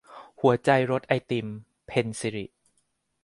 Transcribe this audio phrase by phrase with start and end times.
[0.41, 1.47] หัวใจรสไอติม-
[1.87, 2.45] เพ็ญศิริ